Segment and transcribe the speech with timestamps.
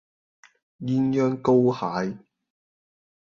[0.79, 2.17] 鴛鴦膏蟹